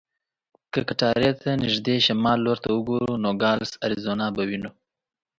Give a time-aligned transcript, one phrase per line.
[0.71, 4.71] که کټارې ته نږدې شمال لور ته وګورو، نوګالس اریزونا به وینو.